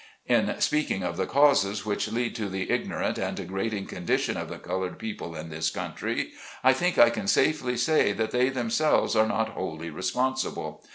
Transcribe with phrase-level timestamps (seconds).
[0.25, 4.49] In speaking of the causes which lead to the igno rant and degrading condition of
[4.49, 6.31] the colored people in this country,
[6.63, 10.83] I think I can safely say that they them selves are not wholly responsible.